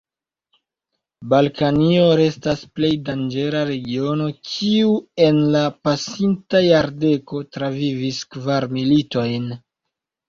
Balkanio 1.33 2.07
restas 2.19 2.63
plej 2.79 2.89
danĝera 3.11 3.61
regiono, 3.71 4.29
kiu 4.53 4.95
en 5.29 5.39
la 5.57 5.63
pasinta 5.89 6.63
jardeko 6.69 7.45
travivis 7.59 8.25
kvar 8.35 8.69
militojn. 8.81 9.49